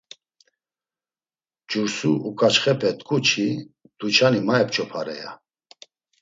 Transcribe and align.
Cursu 1.69 2.11
oǩaçxepe 2.27 2.89
t̆ǩu 2.97 3.17
çi 3.27 3.47
tuçani 3.97 4.39
ma 4.47 4.55
ep̌ç̌opare, 4.63 5.15
ya. 5.21 5.31